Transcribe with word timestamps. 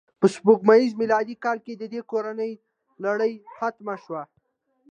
په 0.19 0.25
سپوږمیز 0.33 0.91
میلادي 1.01 1.35
کال 1.43 1.57
کې 1.65 1.73
د 1.77 1.83
دې 1.93 2.01
کورنۍ 2.11 2.53
لړۍ 3.05 3.33
ختمه 3.57 3.95
شوه. 4.03 4.21